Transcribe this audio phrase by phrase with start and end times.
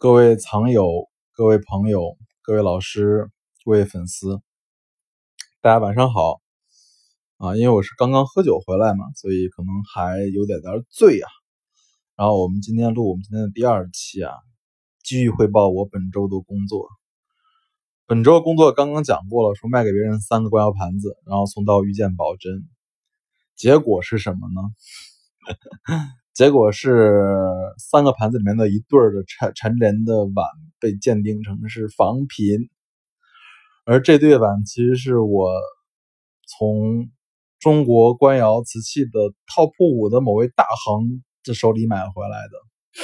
[0.00, 3.28] 各位藏友、各位朋友、各位老师、
[3.64, 4.40] 各位粉丝，
[5.60, 6.40] 大家晚上好
[7.38, 7.56] 啊！
[7.56, 11.28] 因为我是刚刚喝酒回来嘛，所以可能还有点点醉啊。
[12.14, 14.32] 然后我们今天录我们今天的第二期啊，
[15.02, 16.86] 继续汇报我本周的工作。
[18.06, 22.68] 本周的工作刚刚讲过了，说卖给别人三个官窑盘子，然后送到遇见宝珍。
[23.56, 24.62] 结果是什么呢？
[26.38, 27.20] 结果是
[27.78, 30.46] 三个盘子里面的一对儿的陈陈年的碗
[30.78, 32.70] 被鉴定成是仿品，
[33.84, 35.50] 而这对碗其实是我
[36.46, 37.10] 从
[37.58, 39.10] 中国官窑瓷器的
[39.52, 43.02] TOP 五的某位大行的手里买回来的。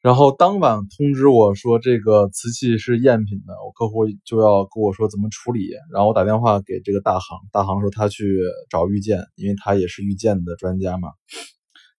[0.00, 5.68] 然后当晚通知我说这个瓷器是赝品的，我客户就要跟我说怎么处理。
[5.92, 11.10] 然后我打电话给这个大行，大行说他去找遇见，因为他也是遇见的专家嘛。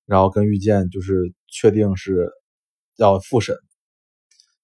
[0.05, 2.31] 然后跟遇见就是确定是
[2.97, 3.57] 要复审，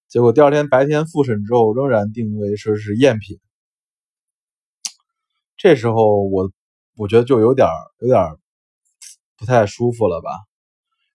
[0.08, 3.40] 结果第二天白天复审之后，仍然定为说是赝品。
[5.56, 6.50] 这时候我
[6.96, 7.68] 我觉得就有点
[8.00, 8.20] 有点
[9.36, 10.30] 不太舒服了吧。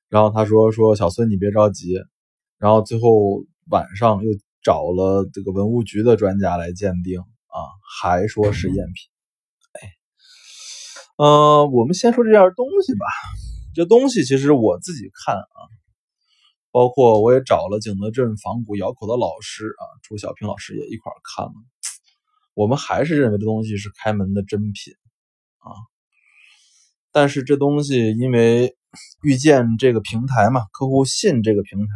[0.09, 1.95] 然后他说说小孙你别着急，
[2.57, 7.59] 然后最后晚上又找了这个文物局的专家来鉴定啊，
[7.99, 8.93] 还说是赝品。
[9.73, 9.91] 哎，
[11.17, 13.05] 嗯，我们先说这件东西吧。
[13.77, 15.59] 这东西其实我自己看啊，
[16.71, 21.53] 包括我也找了景德镇仿古窑口的老师啊，朱小平老师也一块看了。
[22.55, 24.95] 我们还是认为这东西是开门的真品
[25.59, 25.69] 啊，
[27.11, 28.75] 但是这东西因为
[29.21, 31.93] 遇见这个平台嘛，客户信这个平台，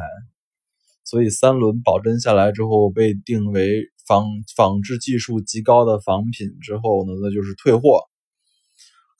[1.04, 8.04] 所以三轮保真下来之后被定为仿仿制技术极高的仿品之后呢，那就是退货。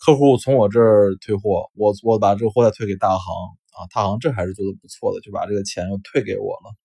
[0.04, 3.36] 客户从我这儿退货，我我把这个货再退给大行
[3.78, 6.76] 啊，大行这还是做的不错的，就把这个钱又退给我了。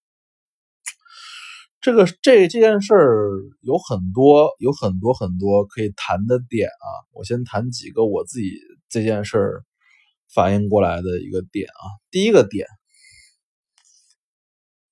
[1.80, 3.30] 这个这这件事儿
[3.62, 8.50] 有很多有很多很多可以谈的点啊，我先谈几个我自己
[8.90, 9.64] 这件事儿
[10.34, 11.84] 反应过来的一个点啊。
[12.10, 12.66] 第一个点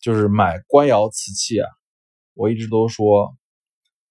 [0.00, 1.68] 就是买官窑瓷器啊，
[2.32, 3.36] 我一直都说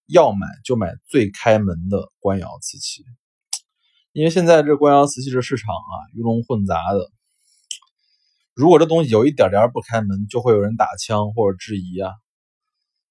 [0.06, 3.04] 要买就买最开门的官窑瓷器。
[4.14, 7.10] 因为现在这官窑瓷器这市场啊，鱼龙混杂的。
[8.54, 12.12] 如果这东西有一点点不开门，就会有人打枪或者质疑啊。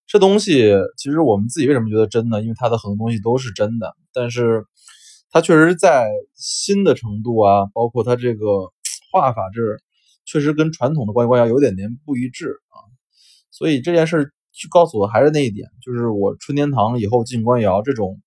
[0.07, 2.41] 这东西其实我们自己为什么觉得真呢？
[2.41, 4.65] 因为它的很多东西都是真的，但是
[5.33, 8.71] 它确实在新的程度啊，包括它这个
[9.11, 9.61] 画法这
[10.25, 12.79] 确实跟传统的官窑有点点不一致啊。
[13.51, 18.21] 所以这件事就告诉我还是那一点，就是我春天堂以后进官窑这种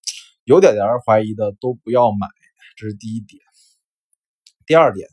[0.43, 2.27] 有点点怀疑的都不要买。
[2.75, 3.41] 这是第一点，
[4.65, 5.07] 第二点，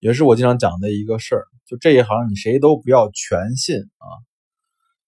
[0.00, 4.06] 也是我经常讲的一个事儿，就这一行你谁都不要全信啊，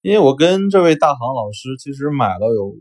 [0.00, 2.74] 因为我跟这位大行老师其实买了有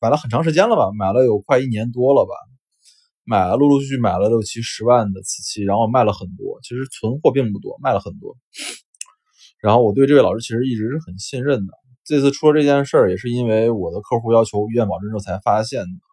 [0.00, 2.34] 买了很长时间了吧，买了有快一年多了吧，
[3.24, 8.36] 买了陆陆续续买了六七十万的瓷器，然后卖了很多，其实存货并不多，卖了很多。
[9.60, 11.72] 然后我对这位老师其实一直是很信任的，
[12.04, 16.05] 这次出了这件事儿也是因为我的客户要求医院保证之后才发现的。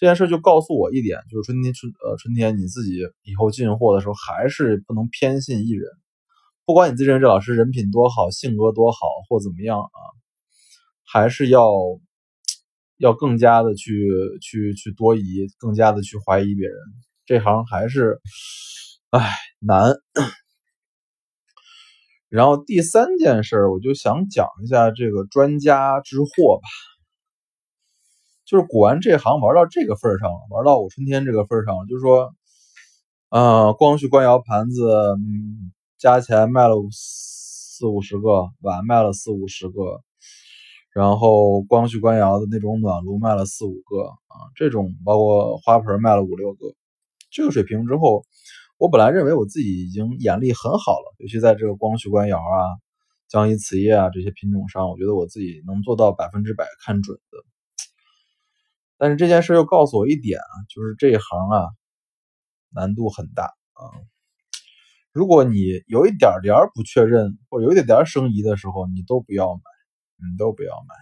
[0.00, 5.90] 这件事就告诉我一点，就是春天春呃春天你自己以后进货的时候，还是不能偏信一人。
[6.64, 10.00] 不管你自认为这老师人品多好，性格多好或怎么样啊，
[11.04, 11.70] 还是要
[12.96, 14.08] 要更加的去
[14.40, 16.78] 去去多疑，更加的去怀疑别人。
[17.26, 18.22] 这行还是
[19.10, 19.92] 唉难。
[22.30, 26.62] 然后第三件事，我就想讲一下这个专家之货吧。
[28.50, 31.86] 就是古玩这行玩到这个份儿上了，玩到我春天这个份儿上了。
[31.86, 32.34] 就是说，
[33.28, 34.90] 呃，光绪官窑盘子，
[35.20, 40.02] 嗯，加起来卖了四五十个，碗卖了四五十个，
[40.92, 46.74] 然后光绪官窑的那种暖炉卖了四五个啊，这种包括花盆卖了五六个，
[47.30, 48.24] 这个水平之后，
[48.78, 52.66] 我本来认为我自己已经眼力很好了，尤其在这个光绪官窑啊、
[53.28, 57.49] 江阴瓷业啊这些品种上，我觉得我自己能做到百分之百看准的。
[59.00, 61.64] 但是这件事又告诉我一点啊，就是这一行啊，
[62.68, 63.80] 难度很大啊。
[65.10, 65.56] 如果你
[65.86, 69.62] 有一点点不确认，或者有一点点生疑的时候，你都不要买，
[70.30, 70.94] 你都不要买，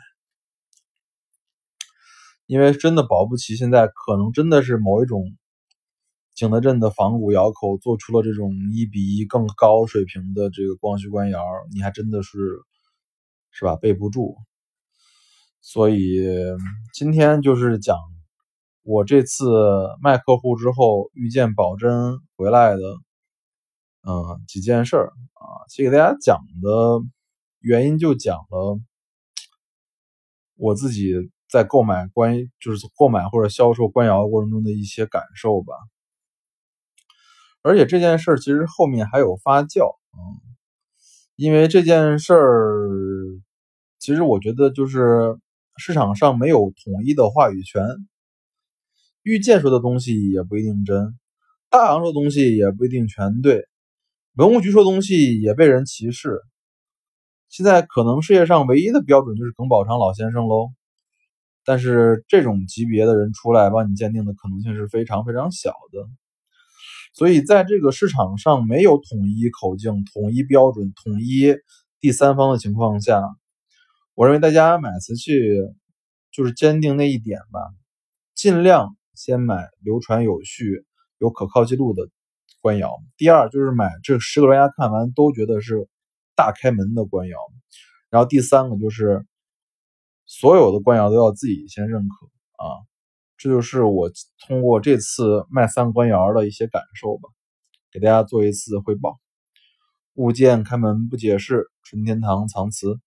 [2.46, 5.36] 因为真的保不齐现在可能真的是某一种
[6.36, 12.38] 景德镇的仿古窑口做出了这种一比一更高水平的这个光绪官窑，你还真的是
[13.50, 13.74] 是吧？
[13.74, 14.36] 备不住。
[15.70, 16.24] 所以
[16.94, 17.94] 今天就是讲
[18.84, 19.44] 我这次
[20.00, 22.80] 卖客户之后遇见宝珍回来的，
[24.00, 27.02] 嗯，几件事儿啊，其实给大家讲的
[27.58, 28.80] 原因就讲了
[30.56, 31.12] 我自己
[31.50, 35.74] 在购买关于就是购买或者销售官窑过程中的一些感受吧。
[37.60, 40.40] 而且这件事儿其实后面还有发酵，嗯，
[41.36, 42.88] 因为这件事儿，
[43.98, 45.38] 其实我觉得就是
[45.78, 47.82] 市场上没有统一的话语权，
[49.22, 51.18] 玉剑说的东西也不一定真，
[51.70, 53.64] 大行说的东西也不一定全对，
[54.34, 56.40] 文物局说东西也被人歧视。
[57.48, 60.68] 现在可能世界上唯一的标准就是耿宝昌老先生喽，
[61.64, 66.06] 但是这种级别的人出来帮你鉴定的可能性是非常非常小的。
[67.14, 71.56] 所以，在这个市场上没有统一口径、统一标准、统一
[72.00, 73.20] 第三方的情况下，
[74.18, 75.30] 我认为大家买瓷器
[76.32, 77.60] 就是坚定那一点吧，
[78.34, 80.84] 尽量先买流传有序、
[81.18, 82.02] 有可靠记录的
[82.60, 82.98] 官窑。
[83.16, 85.88] 第二就是买这十个专家看完都觉得是
[86.34, 87.38] 大开门的官窑。
[88.10, 89.24] 然后第三个就是
[90.26, 92.26] 所有的官窑都要自己先认可
[92.64, 92.74] 啊。
[93.36, 94.10] 这就是我
[94.48, 97.28] 通过这次卖三官窑的一些感受吧，
[97.92, 99.20] 给大家做一次汇报。
[100.14, 102.98] 物件开门不解释，纯天堂藏瓷。